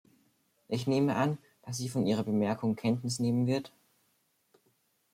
Ich 0.67 0.87
nehme 0.87 1.15
an, 1.15 1.37
dass 1.61 1.77
Sie 1.77 1.87
von 1.87 2.07
Ihrer 2.07 2.23
Bemerkung 2.23 2.75
Kenntnis 2.75 3.19
nehmen 3.19 3.45
wird. 3.45 3.71